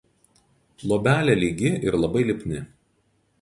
Luobelė 0.91 1.35
lygi 1.41 1.75
ir 1.91 1.99
labai 2.05 2.25
lipni. 2.31 2.65